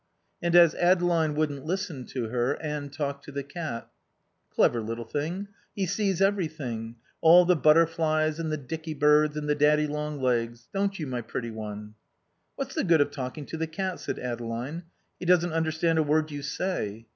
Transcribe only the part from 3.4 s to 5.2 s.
cat. "Clever little